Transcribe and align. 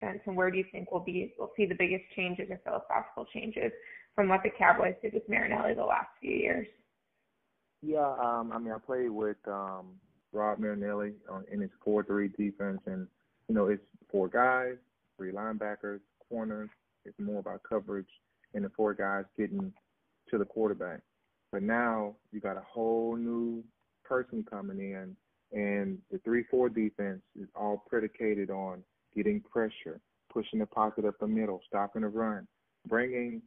defense, 0.00 0.20
and 0.26 0.36
where 0.36 0.50
do 0.50 0.58
you 0.58 0.64
think 0.72 0.90
we'll 0.90 1.00
be 1.00 1.34
we'll 1.38 1.52
see 1.56 1.66
the 1.66 1.74
biggest 1.74 2.04
changes 2.14 2.48
or 2.50 2.60
philosophical 2.64 3.26
changes 3.32 3.72
from 4.14 4.28
what 4.28 4.42
the 4.42 4.50
Cowboys 4.58 4.94
did 5.02 5.12
with 5.12 5.28
Marinelli 5.28 5.74
the 5.74 5.84
last 5.84 6.08
few 6.20 6.32
years? 6.32 6.66
Yeah, 7.82 8.14
um, 8.20 8.50
I 8.52 8.58
mean, 8.58 8.72
I 8.72 8.78
played 8.78 9.10
with 9.10 9.36
um, 9.46 9.92
Rod 10.32 10.58
Marinelli 10.58 11.12
on, 11.30 11.44
in 11.52 11.60
his 11.60 11.70
four-three 11.84 12.28
defense, 12.28 12.80
and 12.86 13.06
you 13.48 13.54
know, 13.54 13.66
it's 13.66 13.82
four 14.10 14.28
guys, 14.28 14.76
three 15.16 15.32
linebackers, 15.32 16.00
corners. 16.28 16.70
It's 17.04 17.18
more 17.20 17.40
about 17.40 17.62
coverage 17.68 18.08
and 18.54 18.64
the 18.64 18.70
four 18.70 18.94
guys 18.94 19.24
getting 19.36 19.72
to 20.30 20.38
the 20.38 20.44
quarterback. 20.44 21.00
But 21.52 21.62
now 21.62 22.16
you 22.32 22.40
got 22.40 22.56
a 22.56 22.64
whole 22.68 23.16
new 23.16 23.62
person 24.04 24.44
coming 24.48 24.80
in, 24.80 25.16
and 25.52 25.98
the 26.10 26.18
three-four 26.24 26.70
defense 26.70 27.20
is 27.40 27.48
all 27.54 27.84
predicated 27.88 28.50
on 28.50 28.82
getting 29.16 29.40
pressure, 29.40 30.00
pushing 30.32 30.58
the 30.58 30.66
pocket 30.66 31.04
up 31.04 31.14
the 31.18 31.26
middle, 31.26 31.60
stopping 31.66 32.02
the 32.02 32.08
run, 32.08 32.46
bringing 32.86 33.42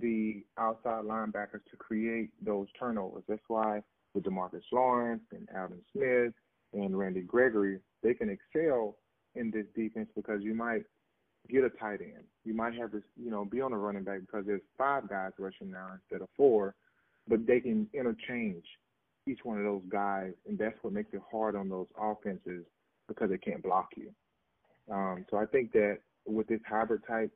the 0.00 0.42
outside 0.58 1.04
linebackers 1.04 1.64
to 1.70 1.76
create 1.78 2.30
those 2.44 2.66
turnovers. 2.78 3.24
That's 3.28 3.42
why 3.48 3.82
with 4.14 4.24
DeMarcus 4.24 4.62
Lawrence 4.72 5.22
and 5.32 5.48
Aldon 5.54 5.80
Smith 5.92 6.32
and 6.72 6.98
Randy 6.98 7.20
Gregory, 7.20 7.80
they 8.02 8.14
can 8.14 8.30
excel 8.30 8.96
in 9.34 9.50
this 9.50 9.66
defense 9.74 10.08
because 10.14 10.42
you 10.42 10.54
might 10.54 10.82
get 11.50 11.64
a 11.64 11.70
tight 11.70 12.00
end. 12.00 12.24
You 12.44 12.54
might 12.54 12.74
have 12.74 12.92
this, 12.92 13.02
you 13.16 13.30
know, 13.30 13.44
be 13.44 13.60
on 13.60 13.72
a 13.72 13.78
running 13.78 14.04
back 14.04 14.20
because 14.20 14.44
there's 14.46 14.62
five 14.78 15.08
guys 15.08 15.32
rushing 15.38 15.70
now 15.70 15.88
instead 15.94 16.22
of 16.22 16.28
four, 16.36 16.74
but 17.28 17.46
they 17.46 17.60
can 17.60 17.88
interchange 17.92 18.64
each 19.26 19.40
one 19.44 19.58
of 19.58 19.64
those 19.64 19.82
guys, 19.88 20.32
and 20.48 20.58
that's 20.58 20.76
what 20.82 20.92
makes 20.92 21.12
it 21.12 21.20
hard 21.30 21.54
on 21.54 21.68
those 21.68 21.86
offenses 22.00 22.64
because 23.08 23.30
they 23.30 23.38
can't 23.38 23.62
block 23.62 23.88
you. 23.96 24.10
Um, 24.90 25.24
so 25.30 25.36
I 25.36 25.46
think 25.46 25.72
that 25.72 25.98
with 26.26 26.46
this 26.48 26.60
hybrid 26.66 27.02
type 27.06 27.30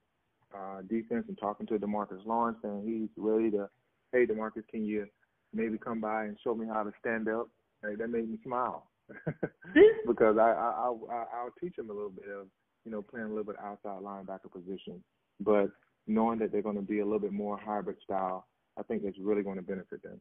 uh, 0.54 0.82
defense 0.88 1.24
and 1.28 1.38
talking 1.38 1.66
to 1.66 1.78
DeMarcus 1.78 2.24
Lawrence 2.24 2.58
and 2.62 2.86
he's 2.88 3.08
ready 3.16 3.50
to, 3.52 3.68
hey 4.12 4.26
DeMarcus, 4.26 4.66
can 4.70 4.84
you 4.84 5.06
maybe 5.52 5.78
come 5.78 6.00
by 6.00 6.24
and 6.24 6.36
show 6.42 6.54
me 6.54 6.66
how 6.66 6.82
to 6.82 6.92
stand 7.00 7.28
up? 7.28 7.48
Hey, 7.82 7.94
that 7.96 8.08
made 8.08 8.28
me 8.28 8.38
smile 8.42 8.88
because 10.06 10.36
I, 10.38 10.50
I 10.50 10.92
I 11.10 11.24
I'll 11.34 11.54
teach 11.60 11.78
him 11.78 11.90
a 11.90 11.92
little 11.92 12.10
bit 12.10 12.28
of 12.28 12.46
you 12.84 12.90
know 12.90 13.02
playing 13.02 13.26
a 13.26 13.28
little 13.28 13.44
bit 13.44 13.56
outside 13.62 14.02
linebacker 14.02 14.50
position, 14.50 15.02
but 15.40 15.70
knowing 16.06 16.38
that 16.38 16.52
they're 16.52 16.62
going 16.62 16.76
to 16.76 16.82
be 16.82 17.00
a 17.00 17.04
little 17.04 17.20
bit 17.20 17.32
more 17.32 17.58
hybrid 17.58 17.96
style, 18.02 18.46
I 18.78 18.82
think 18.82 19.02
it's 19.04 19.18
really 19.20 19.42
going 19.42 19.56
to 19.56 19.62
benefit 19.62 20.02
them. 20.02 20.20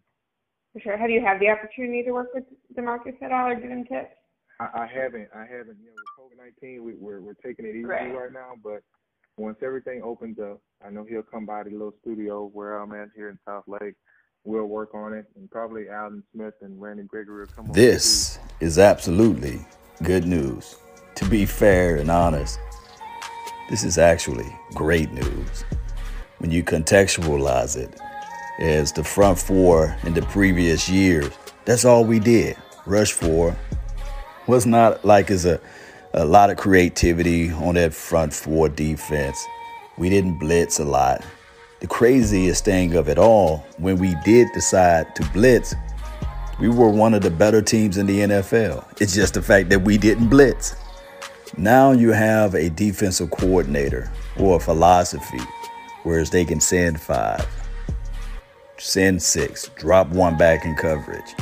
For 0.73 0.81
sure. 0.81 0.97
Have 0.97 1.09
you 1.09 1.21
had 1.21 1.39
the 1.39 1.49
opportunity 1.49 2.03
to 2.03 2.11
work 2.11 2.33
with 2.33 2.43
DeMarcus 2.77 3.21
at 3.21 3.31
all 3.31 3.47
or 3.47 3.55
give 3.55 3.69
him 3.69 3.85
tips? 3.85 4.15
I, 4.59 4.83
I 4.83 4.87
haven't. 4.87 5.29
I 5.35 5.41
haven't. 5.41 5.77
You 5.79 5.87
know, 5.87 5.95
with 5.95 6.33
COVID 6.33 6.37
nineteen, 6.37 6.83
we, 6.83 6.93
we're 6.95 7.21
we're 7.21 7.33
taking 7.33 7.65
it 7.65 7.75
easy 7.75 7.85
right. 7.85 8.13
right 8.13 8.31
now. 8.31 8.53
But 8.63 8.81
once 9.37 9.57
everything 9.63 10.01
opens 10.03 10.39
up, 10.39 10.61
I 10.85 10.89
know 10.89 11.05
he'll 11.07 11.23
come 11.23 11.45
by 11.45 11.63
the 11.63 11.71
little 11.71 11.93
studio 12.01 12.49
where 12.53 12.77
I'm 12.79 12.93
at 12.93 13.09
here 13.15 13.29
in 13.29 13.39
Southlake. 13.47 13.95
We'll 14.43 14.65
work 14.65 14.93
on 14.93 15.13
it, 15.13 15.25
and 15.35 15.49
probably 15.49 15.89
Aldon 15.89 16.23
Smith 16.33 16.53
and 16.61 16.79
Randy 16.79 17.03
Gregory 17.03 17.45
will 17.45 17.47
come. 17.47 17.65
This 17.73 18.37
is 18.59 18.77
absolutely 18.77 19.65
good 20.03 20.25
news. 20.25 20.75
To 21.15 21.25
be 21.29 21.45
fair 21.45 21.95
and 21.95 22.11
honest, 22.11 22.59
this 23.69 23.83
is 23.83 23.97
actually 23.97 24.53
great 24.73 25.11
news 25.11 25.65
when 26.37 26.51
you 26.51 26.63
contextualize 26.63 27.75
it. 27.77 27.99
As 28.59 28.91
the 28.93 29.03
front 29.03 29.39
four 29.39 29.97
in 30.03 30.13
the 30.13 30.21
previous 30.21 30.87
years, 30.87 31.31
that's 31.65 31.83
all 31.83 32.05
we 32.05 32.19
did. 32.19 32.55
Rush 32.85 33.11
four, 33.11 33.55
was 34.47 34.65
not 34.65 35.03
like 35.03 35.31
as 35.31 35.45
a, 35.45 35.59
a 36.13 36.25
lot 36.25 36.49
of 36.49 36.57
creativity 36.57 37.51
on 37.51 37.75
that 37.75 37.93
front 37.93 38.33
four 38.33 38.69
defense. 38.69 39.43
We 39.97 40.09
didn't 40.09 40.39
blitz 40.39 40.79
a 40.79 40.85
lot. 40.85 41.23
The 41.79 41.87
craziest 41.87 42.65
thing 42.65 42.95
of 42.95 43.09
it 43.09 43.17
all, 43.17 43.65
when 43.77 43.97
we 43.97 44.15
did 44.23 44.47
decide 44.53 45.15
to 45.15 45.29
blitz, 45.31 45.75
we 46.59 46.69
were 46.69 46.89
one 46.89 47.13
of 47.13 47.21
the 47.21 47.29
better 47.29 47.61
teams 47.61 47.97
in 47.97 48.05
the 48.05 48.19
NFL. 48.19 49.01
It's 49.01 49.13
just 49.13 49.33
the 49.33 49.41
fact 49.41 49.69
that 49.69 49.79
we 49.79 49.97
didn't 49.97 50.29
blitz. 50.29 50.75
Now 51.57 51.91
you 51.91 52.11
have 52.11 52.55
a 52.55 52.69
defensive 52.69 53.31
coordinator 53.31 54.11
or 54.37 54.57
a 54.57 54.59
philosophy, 54.59 55.41
whereas 56.03 56.29
they 56.29 56.45
can 56.45 56.59
send 56.59 56.99
five, 56.99 57.45
send 58.77 59.21
six, 59.21 59.69
drop 59.75 60.09
one 60.09 60.37
back 60.37 60.65
in 60.65 60.75
coverage, 60.75 61.35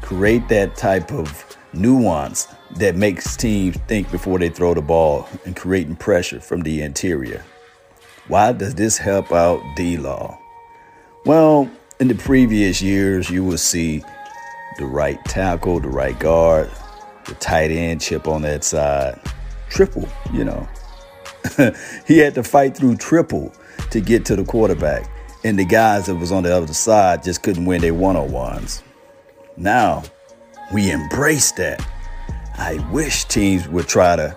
create 0.00 0.48
that 0.48 0.76
type 0.76 1.12
of 1.12 1.51
nuance 1.72 2.46
that 2.76 2.96
makes 2.96 3.36
teams 3.36 3.76
think 3.88 4.10
before 4.10 4.38
they 4.38 4.48
throw 4.48 4.74
the 4.74 4.82
ball 4.82 5.28
and 5.44 5.56
creating 5.56 5.96
pressure 5.96 6.40
from 6.40 6.62
the 6.62 6.82
interior. 6.82 7.44
Why 8.28 8.52
does 8.52 8.74
this 8.74 8.98
help 8.98 9.32
out 9.32 9.60
D 9.76 9.96
Law? 9.96 10.38
Well, 11.24 11.70
in 12.00 12.08
the 12.08 12.14
previous 12.14 12.82
years, 12.82 13.30
you 13.30 13.44
will 13.44 13.58
see 13.58 14.02
the 14.78 14.86
right 14.86 15.22
tackle, 15.26 15.80
the 15.80 15.88
right 15.88 16.18
guard, 16.18 16.70
the 17.26 17.34
tight 17.34 17.70
end 17.70 18.00
chip 18.00 18.26
on 18.26 18.42
that 18.42 18.64
side, 18.64 19.20
triple, 19.68 20.08
you 20.32 20.44
know. 20.44 20.68
he 22.06 22.18
had 22.18 22.34
to 22.34 22.42
fight 22.42 22.76
through 22.76 22.96
triple 22.96 23.52
to 23.90 24.00
get 24.00 24.24
to 24.26 24.36
the 24.36 24.44
quarterback. 24.44 25.08
And 25.44 25.58
the 25.58 25.64
guys 25.64 26.06
that 26.06 26.14
was 26.14 26.30
on 26.30 26.44
the 26.44 26.56
other 26.56 26.72
side 26.72 27.22
just 27.22 27.42
couldn't 27.42 27.64
win 27.64 27.80
their 27.80 27.94
one 27.94 28.16
on 28.16 28.30
ones. 28.30 28.82
Now, 29.56 30.04
we 30.72 30.90
embrace 30.90 31.52
that. 31.52 31.86
I 32.56 32.78
wish 32.90 33.24
teams 33.24 33.68
would 33.68 33.88
try 33.88 34.16
to 34.16 34.36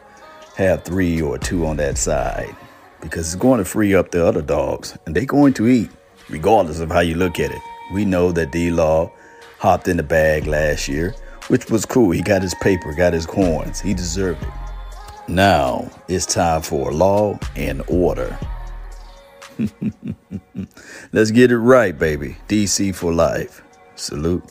have 0.57 0.83
three 0.83 1.21
or 1.21 1.37
two 1.37 1.65
on 1.65 1.77
that 1.77 1.97
side 1.97 2.55
because 3.01 3.33
it's 3.33 3.41
going 3.41 3.59
to 3.59 3.65
free 3.65 3.93
up 3.95 4.11
the 4.11 4.25
other 4.25 4.41
dogs 4.41 4.97
and 5.05 5.15
they're 5.15 5.25
going 5.25 5.53
to 5.53 5.67
eat 5.67 5.89
regardless 6.29 6.79
of 6.79 6.89
how 6.89 7.01
you 7.01 7.15
look 7.15 7.39
at 7.39 7.51
it. 7.51 7.61
We 7.93 8.05
know 8.05 8.31
that 8.31 8.51
D 8.51 8.71
Law 8.71 9.11
hopped 9.59 9.87
in 9.87 9.97
the 9.97 10.03
bag 10.03 10.47
last 10.47 10.87
year, 10.87 11.13
which 11.47 11.69
was 11.69 11.85
cool. 11.85 12.11
He 12.11 12.21
got 12.21 12.41
his 12.41 12.55
paper, 12.55 12.93
got 12.93 13.13
his 13.13 13.25
coins. 13.25 13.79
He 13.79 13.93
deserved 13.93 14.43
it. 14.43 14.49
Now 15.27 15.89
it's 16.07 16.25
time 16.25 16.61
for 16.61 16.91
law 16.91 17.39
and 17.55 17.81
order. 17.87 18.37
Let's 21.11 21.31
get 21.31 21.51
it 21.51 21.57
right, 21.57 21.97
baby. 21.97 22.37
DC 22.47 22.93
for 22.93 23.13
life. 23.13 23.63
Salute. 23.95 24.43